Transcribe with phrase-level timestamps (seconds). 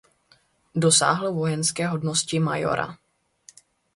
[0.75, 2.97] Dosáhl vojenské hodnosti majora.